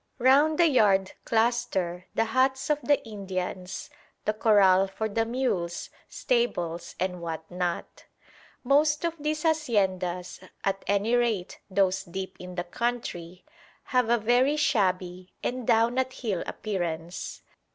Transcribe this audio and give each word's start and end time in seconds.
Round 0.17 0.57
the 0.57 0.67
yard 0.67 1.11
cluster 1.25 2.07
the 2.15 2.25
huts 2.25 2.71
of 2.71 2.81
the 2.81 3.05
Indians, 3.07 3.91
the 4.25 4.33
corral 4.33 4.87
for 4.87 5.07
the 5.07 5.25
mules, 5.27 5.91
stables 6.09 6.95
and 6.99 7.21
what 7.21 7.43
not. 7.51 8.05
Most 8.63 9.05
of 9.05 9.13
these 9.19 9.43
haciendas, 9.43 10.39
at 10.63 10.83
any 10.87 11.13
rate 11.13 11.59
those 11.69 12.03
deep 12.03 12.35
in 12.39 12.55
the 12.55 12.63
country, 12.63 13.45
have 13.93 14.09
a 14.09 14.17
very 14.17 14.55
shabby 14.57 15.33
and 15.43 15.67
down 15.67 15.99
at 15.99 16.13
heel 16.13 16.41
appearance. 16.47 17.43